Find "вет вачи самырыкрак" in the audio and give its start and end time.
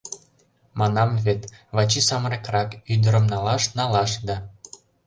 1.25-2.69